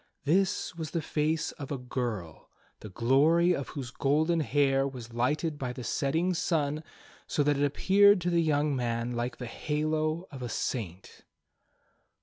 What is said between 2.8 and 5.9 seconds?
glory of whose golden hair was lighted by the